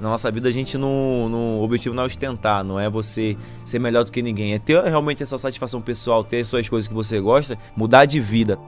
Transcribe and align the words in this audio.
Na 0.00 0.08
nossa 0.08 0.30
vida 0.30 0.48
a 0.48 0.52
gente 0.52 0.78
não, 0.78 1.28
não. 1.28 1.58
O 1.58 1.62
objetivo 1.62 1.94
não 1.94 2.02
é 2.04 2.06
ostentar, 2.06 2.64
não 2.64 2.80
é 2.80 2.88
você 2.88 3.36
ser 3.64 3.78
melhor 3.78 4.02
do 4.04 4.10
que 4.10 4.22
ninguém. 4.22 4.54
É 4.54 4.58
ter 4.58 4.82
realmente 4.82 5.22
a 5.22 5.26
sua 5.26 5.38
satisfação 5.38 5.80
pessoal, 5.80 6.24
ter 6.24 6.40
as 6.40 6.48
suas 6.48 6.68
coisas 6.68 6.88
que 6.88 6.94
você 6.94 7.20
gosta, 7.20 7.58
mudar 7.76 8.06
de 8.06 8.18
vida. 8.18 8.58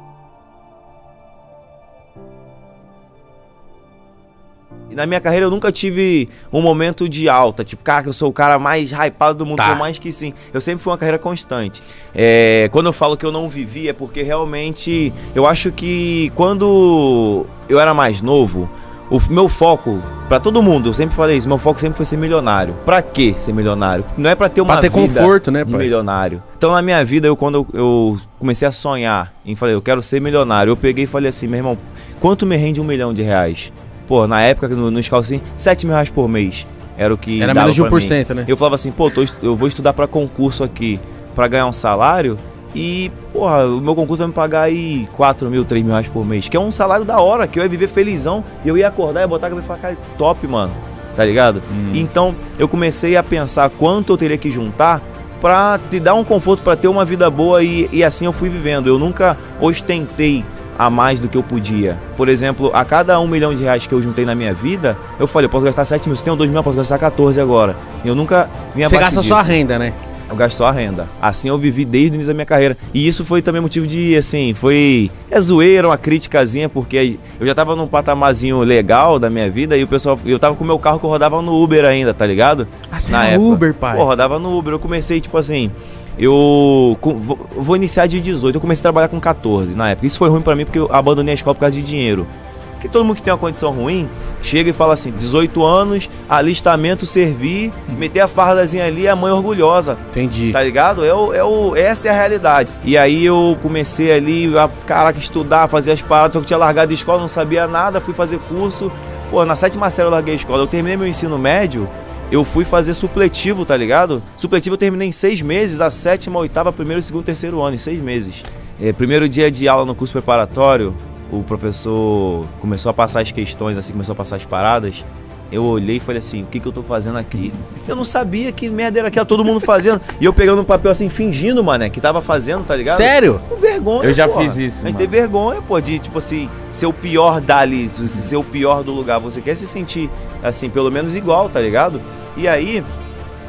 E 4.91 4.95
na 4.95 5.07
minha 5.07 5.21
carreira 5.23 5.47
eu 5.47 5.51
nunca 5.51 5.73
tive 5.73 6.29
um 6.53 6.61
momento 6.61 7.09
de 7.09 7.27
alta, 7.27 7.65
tipo, 7.65 7.83
cara, 7.83 8.03
que 8.03 8.09
eu 8.11 8.13
sou 8.13 8.29
o 8.29 8.33
cara 8.33 8.59
mais 8.59 8.93
hypado 8.93 9.39
do 9.39 9.47
mundo, 9.47 9.57
Tá. 9.57 9.71
por 9.71 9.79
mais 9.79 9.99
que 9.99 10.13
sim. 10.13 10.35
Eu 10.53 10.61
sempre 10.61 10.83
fui 10.85 10.91
uma 10.93 10.99
carreira 10.99 11.19
constante. 11.19 11.83
É, 12.15 12.69
quando 12.71 12.87
eu 12.89 12.93
falo 12.93 13.17
que 13.17 13.25
eu 13.25 13.33
não 13.33 13.49
vivi, 13.49 13.89
é 13.89 13.95
porque 13.95 14.23
realmente 14.23 15.11
eu 15.35 15.47
acho 15.47 15.73
que 15.73 16.31
quando 16.35 17.47
eu 17.71 17.81
era 17.81 17.95
mais 17.95 18.21
novo, 18.21 18.69
o 19.13 19.21
meu 19.31 19.47
foco, 19.47 20.03
pra 20.27 20.41
todo 20.41 20.63
mundo, 20.63 20.89
eu 20.89 20.95
sempre 20.95 21.15
falei 21.15 21.37
isso, 21.37 21.47
meu 21.47 21.59
foco 21.59 21.79
sempre 21.79 21.99
foi 21.99 22.07
ser 22.07 22.17
milionário. 22.17 22.75
Pra 22.85 23.03
quê 23.03 23.35
ser 23.37 23.53
milionário? 23.53 24.03
Não 24.17 24.31
é 24.31 24.35
pra 24.35 24.49
ter 24.49 24.63
uma 24.63 24.73
Pra 24.73 24.81
ter 24.81 24.91
conforto, 24.91 25.51
né, 25.51 25.67
pai? 25.67 25.81
milionário. 25.81 26.43
Então 26.57 26.73
na 26.73 26.81
minha 26.81 27.05
vida, 27.05 27.27
eu 27.27 27.37
quando 27.37 27.57
eu, 27.57 27.67
eu 27.75 28.19
comecei 28.39 28.67
a 28.67 28.73
sonhar 28.73 29.31
em 29.45 29.55
falei, 29.55 29.75
eu 29.75 29.83
quero 29.83 30.03
ser 30.03 30.19
milionário, 30.19 30.71
eu 30.71 30.77
peguei 30.77 31.05
e 31.05 31.07
falei 31.07 31.29
assim, 31.29 31.47
meu 31.47 31.59
irmão, 31.59 31.79
quanto 32.21 32.47
me 32.47 32.57
rende 32.57 32.81
um 32.81 32.85
milhão 32.85 33.13
de 33.13 33.21
reais? 33.21 33.71
Pô, 34.07 34.27
na 34.27 34.41
época, 34.41 34.69
no, 34.69 34.91
no 34.91 34.99
assim, 34.99 35.41
7 35.57 35.85
mil 35.85 35.95
reais 35.95 36.09
por 36.09 36.27
mês. 36.27 36.67
Era 36.97 37.13
o 37.13 37.19
que 37.19 37.43
Era 37.43 37.53
menos 37.53 37.75
de 37.75 37.83
pra 37.83 37.91
mim. 37.91 37.97
1%, 37.97 38.35
né? 38.35 38.45
Eu 38.49 38.57
falava 38.57 38.77
assim, 38.77 38.91
pô, 38.91 39.11
tô 39.11 39.23
eu 39.43 39.55
vou 39.55 39.69
estudar 39.69 39.93
pra 39.93 40.07
concurso 40.07 40.65
aqui 40.65 40.99
pra 41.35 41.49
ganhar 41.49 41.67
um 41.67 41.73
salário 41.73 42.39
e, 42.75 43.11
porra, 43.33 43.67
o 43.67 43.81
meu 43.81 43.95
concurso 43.95 44.19
vai 44.19 44.29
me 44.29 44.33
pagar 44.33 44.63
aí 44.63 45.09
4 45.15 45.49
mil, 45.51 45.65
3 45.65 45.85
mil 45.85 45.93
reais 45.93 46.09
por 46.09 46.25
mês, 46.25 46.49
que 46.49 46.57
é 46.57 46.61
um 46.61 46.71
salário 46.71 47.05
da 47.05 47.21
hora, 47.21 47.47
que 47.47 47.59
eu 47.59 47.63
ia 47.63 47.69
viver 47.69 47.89
felizão 47.89 48.43
e 48.65 48.69
eu 48.69 48.77
ia 48.79 48.89
acordar 48.89 49.23
e 49.23 49.27
botar 49.27 49.49
a 49.49 49.51
cabeça 49.51 49.67
e 49.67 49.69
falar, 49.69 49.79
cara, 49.81 49.97
top, 50.17 50.47
mano, 50.47 50.73
tá 51.15 51.25
ligado? 51.25 51.63
Então 51.95 52.35
eu 52.59 52.67
comecei 52.67 53.17
a 53.17 53.23
pensar 53.23 53.69
quanto 53.71 54.13
eu 54.13 54.17
teria 54.17 54.39
que 54.39 54.51
juntar 54.51 55.03
pra 55.41 55.79
te 55.91 55.99
dar 55.99 56.15
um 56.15 56.25
conforto, 56.25 56.63
pra 56.63 56.77
ter 56.77 56.89
uma 56.89 57.05
vida 57.05 57.29
boa 57.29 57.63
e, 57.63 57.89
e 57.93 58.05
assim 58.05 58.25
eu 58.25 58.33
fui 58.33 58.49
vivendo. 58.49 58.87
Eu 58.87 58.99
nunca 58.99 59.37
ostentei 59.61 60.45
a 60.79 60.89
mais 60.89 61.21
do 61.21 61.29
que 61.29 61.37
eu 61.37 61.43
podia. 61.43 61.99
Por 62.17 62.29
exemplo, 62.29 62.71
a 62.73 62.85
cada 62.85 63.19
um 63.21 63.27
milhão 63.27 63.55
de 63.55 63.63
reais 63.63 63.87
que 63.87 63.93
eu 63.93 64.01
juntei 64.01 64.25
na 64.25 64.35
minha 64.35 64.55
vida, 64.55 64.97
eu 65.19 65.27
falei, 65.27 65.47
eu 65.47 65.51
posso 65.51 65.65
gastar 65.65 65.85
7 65.85 66.09
mil, 66.09 66.17
se 66.17 66.25
tenho 66.25 66.37
2 66.37 66.49
mil, 66.49 66.59
eu 66.59 66.65
posso 66.65 66.79
gastar 66.79 66.99
14 66.99 67.41
agora. 67.41 67.77
Eu 68.05 68.15
nunca 68.15 68.49
me 68.75 68.85
Você 68.85 68.97
gasta 68.97 69.21
disso. 69.21 69.35
renda, 69.43 69.79
né? 69.79 69.93
Eu 70.33 70.37
gasto 70.37 70.57
só 70.57 70.67
a 70.67 70.73
renda. 70.73 71.07
Assim 71.21 71.49
eu 71.49 71.59
vivi 71.59 71.85
desde 71.85 72.13
o 72.13 72.15
início 72.17 72.29
da 72.29 72.35
minha 72.35 72.47
carreira. 72.47 72.77
E 72.93 73.07
isso 73.07 73.25
foi 73.25 73.43
também 73.43 73.61
motivo 73.61 73.87
de, 73.87 74.17
assim, 74.17 74.55
foi. 74.55 75.11
É 75.31 75.41
zoeira, 75.41 75.89
uma 75.89 75.99
criticazinha, 75.99 76.69
porque 76.69 77.19
eu 77.39 77.47
já 77.47 77.55
tava 77.55 77.77
num 77.77 77.87
patamarzinho 77.87 78.61
legal 78.61 79.19
da 79.19 79.29
minha 79.29 79.51
vida 79.51 79.77
e 79.77 79.85
o 79.85 79.87
pessoal. 79.87 80.19
Eu 80.25 80.39
tava 80.39 80.57
com 80.57 80.65
o 80.65 80.67
meu 80.67 80.79
carro 80.79 80.99
que 80.99 81.05
eu 81.05 81.11
rodava 81.11 81.41
no 81.43 81.63
Uber 81.63 81.85
ainda, 81.85 82.15
tá 82.15 82.27
ligado? 82.27 82.67
Ah, 82.91 82.99
você 82.99 83.13
Na 83.13 83.25
era 83.25 83.35
época. 83.35 83.49
Uber, 83.51 83.75
pai. 83.75 83.97
Pô, 83.97 84.05
rodava 84.05 84.39
no 84.39 84.57
Uber. 84.59 84.73
Eu 84.73 84.79
comecei, 84.79 85.21
tipo 85.21 85.37
assim. 85.37 85.71
Eu 86.19 86.97
vou, 87.01 87.49
vou 87.57 87.77
iniciar 87.77 88.07
de 88.07 88.21
18. 88.21 88.57
Eu 88.57 88.61
comecei 88.61 88.81
a 88.81 88.85
trabalhar 88.85 89.09
com 89.09 89.21
14 89.21 89.77
na 89.77 89.91
época. 89.91 90.07
Isso 90.07 90.19
foi 90.19 90.29
ruim 90.29 90.43
pra 90.43 90.55
mim 90.57 90.65
porque 90.65 90.79
eu 90.79 90.89
abandonei 90.93 91.33
a 91.33 91.35
escola 91.35 91.55
por 91.55 91.61
causa 91.61 91.77
de 91.77 91.83
dinheiro. 91.83 92.27
Porque 92.73 92.89
todo 92.89 93.05
mundo 93.05 93.17
que 93.17 93.23
tem 93.23 93.33
uma 93.33 93.39
condição 93.39 93.71
ruim 93.71 94.09
chega 94.43 94.71
e 94.71 94.73
fala 94.73 94.95
assim: 94.95 95.11
18 95.11 95.65
anos, 95.65 96.11
alistamento, 96.29 97.07
servir, 97.07 97.73
meter 97.89 98.21
a 98.21 98.29
fardazinha 98.29 98.85
ali, 98.85 99.09
a 99.09 99.17
mãe 99.17 99.33
orgulhosa. 99.33 99.97
Entendi. 100.11 100.53
Tá 100.53 100.63
ligado? 100.63 101.05
É 101.05 101.15
o, 101.15 101.33
é 101.33 101.45
o, 101.45 101.77
essa 101.77 102.09
é 102.09 102.11
a 102.11 102.15
realidade. 102.15 102.71
E 102.85 102.99
aí 102.99 103.25
eu 103.25 103.57
comecei 103.63 104.13
ali 104.13 104.57
a, 104.59 104.69
caraca, 104.87 105.19
estudar, 105.19 105.69
fazer 105.69 105.93
as 105.93 106.03
paradas, 106.03 106.35
só 106.35 106.41
que 106.41 106.47
tinha 106.47 106.59
largado 106.59 106.91
a 106.91 106.95
escola, 106.95 107.21
não 107.21 107.29
sabia 107.29 107.67
nada, 107.67 108.01
fui 108.01 108.13
fazer 108.13 108.39
curso. 108.41 108.91
Pô, 109.31 109.45
na 109.47 109.57
sétima 109.57 109.91
série 109.91 110.09
eu 110.09 110.13
larguei 110.13 110.35
a 110.35 110.37
escola. 110.37 110.63
Eu 110.63 110.67
terminei 110.67 110.97
meu 110.97 111.07
ensino 111.07 111.39
médio, 111.39 111.89
eu 112.31 112.45
fui 112.45 112.65
fazer 112.65 112.95
supletivo, 112.95 113.65
tá 113.65 113.77
ligado? 113.77 114.23
Supletivo 114.37 114.75
eu 114.75 114.79
terminei 114.79 115.09
em 115.09 115.13
seis 115.13 115.41
meses, 115.41 115.81
a 115.81 115.91
sétima, 115.91 116.39
oitava, 116.39 116.73
primeiro, 116.73 117.01
segundo, 117.03 117.25
terceiro 117.25 117.61
ano, 117.61 117.75
em 117.75 117.79
seis 117.79 118.03
meses. 118.03 118.43
É, 118.81 118.93
primeiro 118.93 119.29
dia 119.29 119.51
de 119.51 119.69
aula 119.69 119.85
no 119.85 119.95
curso 119.95 120.13
preparatório, 120.13 120.95
o 121.33 121.43
professor 121.43 122.47
começou 122.61 122.91
a 122.91 122.93
passar 122.95 123.21
as 123.23 123.31
questões, 123.33 123.77
assim, 123.79 123.93
começou 123.93 124.13
a 124.13 124.17
passar 124.17 124.37
as 124.37 124.45
paradas. 124.45 125.03
Eu 125.51 125.65
olhei 125.65 125.97
e 125.97 126.01
falei 126.01 126.19
assim, 126.19 126.43
o 126.43 126.47
que, 126.47 126.59
que 126.59 126.67
eu 126.67 126.73
tô 126.73 126.83
fazendo 126.83 127.19
aqui? 127.19 127.53
Eu 127.87 127.95
não 127.95 128.05
sabia 128.05 128.51
que 128.53 128.71
merda 128.71 129.01
era 129.01 129.09
aquela, 129.09 129.27
todo 129.27 129.45
mundo 129.45 129.61
fazendo. 129.61 130.01
e 130.19 130.25
eu 130.25 130.33
pegando 130.33 130.63
um 130.63 130.65
papel 130.65 130.91
assim, 130.91 131.11
fingindo, 131.11 131.63
mané, 131.63 131.91
que 131.91 132.01
tava 132.01 132.23
fazendo, 132.23 132.65
tá 132.65 132.75
ligado? 132.75 132.97
Sério? 132.97 133.39
Com 133.51 133.57
vergonha, 133.57 134.05
Eu 134.09 134.15
já 134.15 134.27
porra. 134.27 134.43
fiz 134.45 134.57
isso, 134.57 134.77
A 134.79 134.89
gente 134.89 134.95
mano. 134.95 134.99
tem 134.99 135.07
vergonha, 135.07 135.61
pô, 135.61 135.79
de, 135.79 135.99
tipo 135.99 136.17
assim, 136.17 136.49
ser 136.73 136.87
o 136.87 136.93
pior 136.93 137.39
dali, 137.39 137.87
se- 137.89 138.09
ser 138.09 138.37
o 138.37 138.45
pior 138.45 138.83
do 138.83 138.93
lugar. 138.93 139.19
Você 139.21 139.43
quer 139.43 139.55
se 139.55 139.67
sentir, 139.67 140.09
assim, 140.43 140.71
pelo 140.71 140.91
menos 140.91 141.17
igual, 141.17 141.51
tá 141.51 141.61
ligado? 141.61 142.01
E 142.35 142.49
aí, 142.49 142.83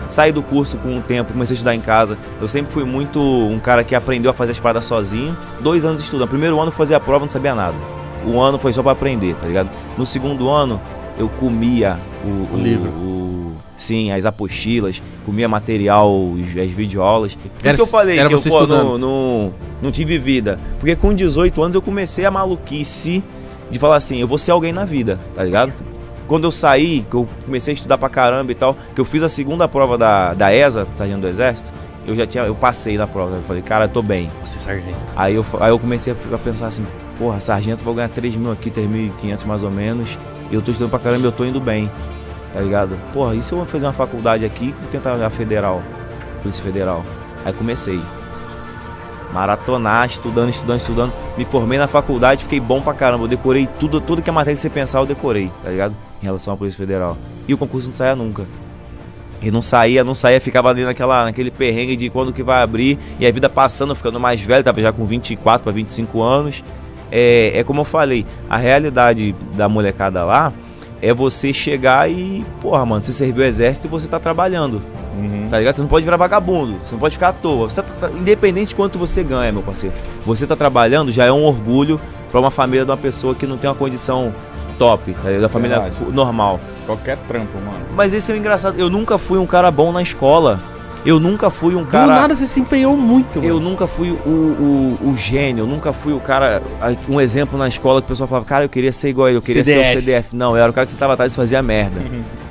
saí 0.10 0.32
do 0.32 0.42
curso 0.42 0.78
com 0.78 0.90
um 0.96 1.02
tempo, 1.02 1.34
comecei 1.34 1.54
a 1.54 1.58
estudar 1.58 1.76
em 1.76 1.82
casa. 1.82 2.18
Eu 2.42 2.48
sempre 2.48 2.72
fui 2.74 2.84
muito 2.84 3.20
um 3.22 3.60
cara 3.60 3.84
que 3.84 3.96
aprendeu 3.96 4.32
a 4.32 4.34
fazer 4.34 4.52
as 4.52 4.60
paradas 4.60 4.86
sozinho. 4.86 5.36
Dois 5.60 5.86
anos 5.86 6.02
estudando. 6.02 6.28
Primeiro 6.30 6.60
ano 6.60 6.68
eu 6.70 6.72
fazia 6.76 6.98
a 6.98 7.00
prova, 7.00 7.26
não 7.26 7.30
sabia 7.30 7.54
nada. 7.56 7.76
O 8.26 8.40
ano 8.40 8.58
foi 8.58 8.72
só 8.74 8.82
pra 8.82 8.92
aprender, 8.94 9.36
tá 9.36 9.48
ligado? 9.48 9.70
No 9.98 10.06
segundo 10.06 10.50
ano, 10.50 10.80
eu 11.18 11.28
comia 11.40 11.98
o, 12.24 12.56
O 12.56 12.58
livro. 12.58 12.90
o- 12.90 13.54
sim, 13.76 14.12
as 14.12 14.26
apostilas, 14.26 15.02
comia 15.26 15.48
material, 15.50 16.14
as 16.64 16.72
videoaulas. 16.72 17.36
Por 17.36 17.42
Era- 17.62 17.70
isso 17.70 17.78
que 17.78 17.82
eu 17.82 17.88
falei 17.88 18.18
era 18.18 18.30
que 18.30 18.36
eu 18.36 18.42
pô, 18.42 18.66
não, 18.66 18.98
não, 18.98 19.54
não 19.82 19.92
tive 19.92 20.18
vida. 20.18 20.58
Porque 20.80 20.96
com 20.96 21.14
18 21.14 21.62
anos 21.62 21.76
eu 21.76 21.82
comecei 21.82 22.24
a 22.26 22.32
maluquice 22.32 23.22
de 23.70 23.78
falar 23.80 23.98
assim, 23.98 24.18
eu 24.22 24.28
vou 24.28 24.38
ser 24.38 24.52
alguém 24.52 24.72
na 24.72 24.86
vida, 24.86 25.20
tá 25.36 25.44
ligado? 25.44 25.74
Quando 26.34 26.46
eu 26.46 26.52
saí, 26.52 27.06
que 27.08 27.16
eu 27.16 27.28
comecei 27.46 27.74
a 27.74 27.76
estudar 27.76 27.96
pra 27.96 28.10
caramba 28.10 28.52
e 28.52 28.56
tal, 28.56 28.76
que 28.96 29.00
eu 29.00 29.06
fiz 29.06 29.22
a 29.22 29.30
segunda 29.30 29.68
prova 29.68 30.00
da, 30.00 30.34
da 30.34 30.52
ESA, 30.52 30.88
Sargento 30.96 31.22
do 31.22 31.28
Exército, 31.28 31.72
eu 32.08 32.16
já 32.16 32.26
tinha, 32.26 32.44
eu 32.44 32.56
passei 32.56 32.98
na 32.98 33.06
prova. 33.06 33.36
Eu 33.36 33.44
falei, 33.44 33.62
cara, 33.62 33.86
eu 33.86 33.90
tô 33.90 34.02
bem. 34.02 34.32
Você, 34.44 34.58
sargento. 34.58 34.98
Aí 35.16 35.36
eu, 35.36 35.46
aí 35.60 35.70
eu 35.70 35.78
comecei 35.78 36.12
a, 36.12 36.38
pensar 36.40 36.66
assim, 36.66 36.84
porra, 37.20 37.40
sargento, 37.40 37.84
vou 37.84 37.94
ganhar 37.94 38.10
3 38.10 38.36
mil 38.36 38.52
aqui, 38.52 38.72
3.500 38.72 39.46
mais 39.46 39.62
ou 39.62 39.70
menos. 39.70 40.18
E 40.50 40.56
eu 40.56 40.62
tô 40.64 40.72
estudando 40.72 40.90
pra 40.90 40.98
caramba 40.98 41.22
e 41.22 41.28
eu 41.28 41.32
tô 41.32 41.46
indo 41.46 41.60
bem. 41.60 41.88
Tá 42.52 42.62
ligado? 42.62 42.98
Porra, 43.14 43.36
e 43.36 43.44
se 43.44 43.52
eu 43.52 43.60
vou 43.60 43.68
fazer 43.68 43.86
uma 43.86 43.94
faculdade 43.94 44.44
aqui 44.44 44.74
e 44.82 44.88
tentar 44.88 45.14
a 45.24 45.30
federal? 45.30 45.84
Polícia 46.42 46.64
Federal. 46.64 47.06
Aí 47.46 47.54
comecei. 47.54 48.02
Maratonar, 49.34 50.06
estudando, 50.08 50.50
estudando, 50.50 50.80
estudando. 50.80 51.14
Me 51.36 51.44
formei 51.44 51.80
na 51.80 51.88
faculdade, 51.88 52.44
fiquei 52.44 52.60
bom 52.60 52.82
pra 52.82 52.94
caramba. 52.94 53.24
Eu 53.24 53.28
decorei 53.28 53.68
tudo, 53.80 54.00
tudo 54.00 54.22
que 54.22 54.30
é 54.30 54.34
matéria 54.34 54.56
que 54.56 54.62
você 54.62 54.70
pensar, 54.70 55.00
eu 55.00 55.06
decorei, 55.06 55.52
tá 55.64 55.72
ligado? 55.72 55.96
Em 56.22 56.26
relação 56.26 56.54
à 56.54 56.58
Polícia 56.58 56.78
Federal. 56.78 57.18
E 57.48 57.54
o 57.54 57.58
concurso 57.58 57.88
não 57.88 57.96
saía 57.96 58.16
nunca. 58.16 58.46
E 59.42 59.52
não 59.52 59.62
saía, 59.62 60.04
não 60.04 60.16
saía, 60.16 60.40
ficava 60.40 60.70
ali 60.70 60.86
naquela, 60.86 61.26
naquele 61.26 61.52
perrengue 61.52 61.98
de 61.98 62.10
quando 62.10 62.32
que 62.32 62.44
vai 62.44 62.62
abrir. 62.62 62.98
E 63.20 63.26
a 63.26 63.32
vida 63.32 63.50
passando, 63.50 63.96
ficando 63.96 64.20
mais 64.20 64.40
velho, 64.40 64.64
tava 64.64 64.82
já 64.82 64.94
com 64.94 65.04
24 65.04 65.64
para 65.64 65.74
25 65.74 66.22
anos. 66.22 66.64
É, 67.12 67.52
é 67.56 67.64
como 67.64 67.82
eu 67.82 67.86
falei, 67.86 68.26
a 68.50 68.58
realidade 68.58 69.36
da 69.54 69.68
molecada 69.68 70.24
lá 70.24 70.54
é 71.04 71.14
você 71.14 71.54
chegar 71.54 72.10
e, 72.10 72.46
porra, 72.62 72.86
mano, 72.86 73.04
você 73.04 73.12
serviu 73.12 73.44
o 73.44 73.46
exército 73.48 73.88
e 73.88 73.90
você 73.90 74.08
tá 74.08 74.20
trabalhando, 74.20 74.82
Uhum. 75.18 75.48
tá 75.50 75.60
ligado? 75.60 75.76
Você 75.76 75.82
não 75.82 75.90
pode 75.90 76.06
virar 76.06 76.16
vagabundo, 76.18 76.76
você 76.84 76.94
não 76.94 77.00
pode 77.00 77.16
ficar 77.16 77.30
à 77.30 77.34
toa. 77.34 77.70
Você 77.70 77.82
tá- 77.82 77.88
tá- 78.00 78.10
independente 78.12 78.70
de 78.70 78.76
quanto 78.76 78.98
você 78.98 79.22
ganha, 79.24 79.52
meu 79.52 79.62
parceiro, 79.62 79.94
você 80.26 80.48
tá 80.48 80.56
trabalhando 80.56 81.12
já 81.12 81.26
é 81.26 81.32
um 81.32 81.44
orgulho 81.44 82.00
pra 82.32 82.40
uma 82.40 82.50
família 82.50 82.86
de 82.86 82.92
uma 82.92 82.98
pessoa 82.98 83.36
que 83.36 83.46
não 83.46 83.58
tem 83.58 83.70
uma 83.70 83.76
condição 83.76 84.34
top, 84.80 85.14
tá 85.14 85.28
ligado? 85.28 85.42
Da 85.42 85.50
família 85.50 85.80
Verdade. 85.80 86.12
normal. 86.12 86.60
Qualquer 86.86 87.18
trampo, 87.28 87.58
mano. 87.60 87.86
Mas 87.96 88.14
esse 88.14 88.32
é 88.32 88.36
o 88.36 88.38
engraçado. 88.38 88.80
Eu 88.80 88.90
nunca 88.90 89.18
fui 89.18 89.38
um 89.38 89.46
cara 89.46 89.70
bom 89.72 89.92
na 89.92 90.02
escola. 90.02 90.60
Eu 91.06 91.20
nunca 91.20 91.50
fui 91.50 91.76
um 91.76 91.84
Do 91.84 91.88
cara. 91.90 92.08
nada 92.16 92.34
você 92.36 92.48
se 92.48 92.60
empenhou 92.62 92.96
muito, 92.96 93.40
Eu 93.44 93.56
mano. 93.56 93.70
nunca 93.72 93.88
fui 93.88 94.10
o, 94.12 94.14
o, 94.30 95.10
o 95.10 95.18
gênio, 95.18 95.64
eu 95.64 95.68
nunca 95.68 95.92
fui 95.92 96.14
o 96.14 96.20
cara. 96.20 96.62
Um 97.10 97.20
exemplo 97.20 97.58
na 97.60 97.68
escola 97.68 98.02
que 98.02 98.06
o 98.06 98.10
pessoal 98.10 98.28
falava, 98.28 98.46
cara, 98.46 98.66
eu 98.66 98.70
queria 98.70 98.92
ser 98.94 99.10
igual 99.10 99.28
a 99.28 99.30
ele, 99.30 99.38
eu 99.38 99.42
queria 99.42 99.64
ser 99.66 99.72
CDF. 99.72 99.98
o 99.98 100.00
CDF. 100.00 100.36
Não, 100.36 100.52
eu 100.56 100.62
era 100.64 100.72
o 100.72 100.74
cara 100.74 100.86
que 100.86 100.92
você 100.92 100.98
tava 100.98 101.14
atrás 101.14 101.34
e 101.34 101.36
fazia 101.36 101.62
merda. 101.62 102.02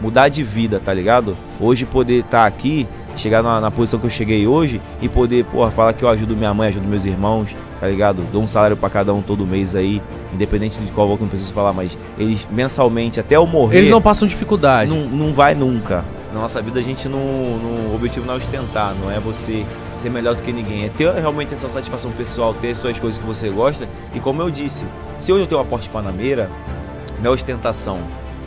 Mudar 0.01 0.29
de 0.29 0.43
vida, 0.43 0.81
tá 0.85 0.93
ligado? 0.93 1.37
Hoje 1.59 1.87
poder 1.87 2.21
estar 2.21 2.45
aqui, 2.47 2.87
chegar 3.17 3.43
na, 3.43 3.61
na 3.61 3.71
posição 3.71 3.99
que 3.99 4.07
eu 4.07 4.11
cheguei 4.11 4.47
hoje 4.47 4.81
e 5.01 5.09
poder, 5.09 5.45
porra, 5.47 5.71
falar 5.71 5.93
que 5.95 6.03
eu 6.03 6.09
ajudo 6.09 6.37
minha 6.37 6.53
mãe, 6.53 6.69
ajudo 6.69 6.87
meus 6.87 7.07
irmãos, 7.07 7.49
tá 7.81 7.87
ligado? 7.87 8.23
Dou 8.31 8.43
um 8.43 8.47
salário 8.47 8.77
pra 8.77 8.91
cada 8.91 9.15
um 9.15 9.23
todo 9.23 9.47
mês 9.47 9.75
aí, 9.75 10.03
independente 10.35 10.79
de 10.81 10.93
qual 10.93 11.07
valor, 11.07 11.21
não 11.21 11.29
preciso 11.29 11.53
falar, 11.55 11.73
mas 11.73 11.97
eles 12.19 12.47
mensalmente, 12.51 13.19
até 13.19 13.37
eu 13.37 13.47
morrer. 13.47 13.79
Eles 13.79 13.91
não 13.91 14.03
passam 14.03 14.29
dificuldade. 14.29 14.91
Não, 14.91 15.05
não 15.07 15.33
vai 15.33 15.55
nunca. 15.55 16.05
Na 16.33 16.41
nossa 16.41 16.63
vida 16.63 16.81
a 16.81 16.83
gente 16.83 17.09
não, 17.09 17.19
não. 17.19 17.93
O 17.93 17.95
objetivo 17.95 18.27
não 18.27 18.35
é 18.35 18.37
ostentar, 18.39 18.95
não 18.95 19.11
é 19.11 19.21
você 19.21 19.67
ser 19.97 20.11
melhor 20.11 20.35
do 20.35 20.43
que 20.43 20.53
ninguém. 20.53 20.87
É 20.87 20.89
ter 20.89 21.13
realmente 21.13 21.53
a 21.53 21.57
sua 21.57 21.69
satisfação 21.69 22.11
pessoal, 22.13 22.55
ter 22.55 22.71
as 22.71 22.79
suas 22.79 22.99
coisas 22.99 23.21
que 23.21 23.27
você 23.27 23.51
gosta. 23.51 23.87
E 24.15 24.21
como 24.21 24.41
eu 24.41 24.51
disse, 24.51 24.87
se 25.21 25.31
hoje 25.31 25.43
eu 25.43 25.47
tenho 25.47 25.61
uma 25.61 25.67
Porsche 25.67 25.91
Panameira, 25.91 26.51
não 27.21 27.31
é 27.31 27.35
ostentação. 27.35 28.01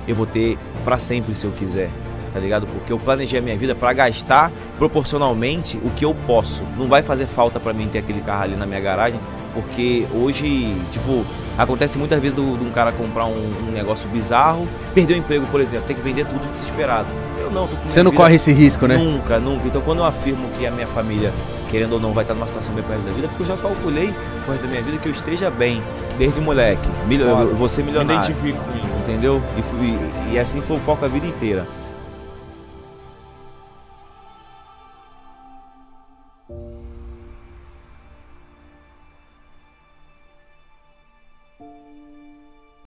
Eu 0.08 0.16
vou 0.16 0.26
ter 0.26 0.58
pra 0.84 0.98
sempre 0.98 1.36
se 1.36 1.46
eu 1.46 1.52
quiser. 1.52 1.90
Tá 2.34 2.40
ligado? 2.40 2.68
Porque 2.68 2.92
eu 2.92 3.00
planejei 3.00 3.40
a 3.40 3.42
minha 3.42 3.56
vida 3.56 3.74
pra 3.74 3.94
gastar 3.94 4.52
proporcionalmente 4.78 5.78
o 5.78 5.90
que 5.92 6.04
eu 6.04 6.14
posso. 6.28 6.64
Não 6.78 6.88
vai 6.88 7.02
fazer 7.02 7.28
falta 7.28 7.60
pra 7.60 7.72
mim 7.72 7.88
ter 7.88 8.00
aquele 8.00 8.20
carro 8.22 8.44
ali 8.44 8.56
na 8.56 8.66
minha 8.66 8.82
garagem, 8.82 9.20
porque 9.54 10.06
hoje, 10.14 10.76
tipo, 10.92 11.24
Acontece 11.58 11.98
muitas 11.98 12.20
vezes 12.20 12.36
de 12.36 12.42
um 12.42 12.72
cara 12.72 12.92
comprar 12.92 13.26
um, 13.26 13.70
um, 13.70 13.72
negócio 13.72 14.10
bizarro, 14.10 14.68
perder 14.94 15.14
o 15.14 15.18
emprego, 15.18 15.46
por 15.48 15.62
exemplo, 15.62 15.88
tem 15.88 15.96
que 15.96 16.02
vender 16.02 16.26
tudo 16.26 16.46
desesperado. 16.52 17.08
Eu 17.46 17.52
não, 17.52 17.68
tô 17.68 17.76
com 17.76 17.88
Você 17.88 18.02
não 18.02 18.12
vida... 18.12 18.24
corre 18.24 18.36
esse 18.36 18.52
risco, 18.52 18.88
né? 18.88 18.98
Nunca, 18.98 19.40
nunca. 19.40 19.68
Então 19.68 19.82
quando 19.82 20.00
eu 20.00 20.06
afirmo 20.06 20.50
que 20.58 20.66
a 20.66 20.72
minha 20.72 20.88
família, 20.88 21.32
querendo 21.70 21.94
ou 21.94 22.00
não, 22.00 22.12
vai 22.12 22.24
estar 22.24 22.34
numa 22.34 22.48
situação 22.48 22.74
bem 22.74 22.84
pro 22.84 22.94
resto 22.94 23.06
da 23.06 23.14
vida, 23.14 23.28
porque 23.28 23.44
eu 23.44 23.48
já 23.48 23.58
calculei 23.58 24.14
pro 24.44 24.52
resto 24.52 24.64
da 24.64 24.70
minha 24.70 24.82
vida 24.82 24.98
que 24.98 25.08
eu 25.08 25.12
esteja 25.12 25.50
bem, 25.52 25.82
desde 26.18 26.42
moleque. 26.42 26.88
Milho, 27.08 27.26
eu, 27.26 27.38
eu 27.40 27.56
vou 27.56 27.70
ser 27.70 27.84
milionário. 27.84 28.20
Me 28.20 28.26
identifico 28.26 28.64
com 28.64 28.78
isso. 28.78 28.98
Entendeu? 29.04 29.42
E, 29.58 29.62
fui, 29.62 30.00
e 30.32 30.40
assim 30.40 30.62
foi 30.62 30.78
o 30.78 30.80
foco 30.80 31.06
a 31.06 31.08
vida 31.08 31.28
inteira. 31.28 31.68